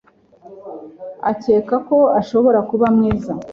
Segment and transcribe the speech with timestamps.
[1.31, 3.31] akeka ko ashobora kuba mwiza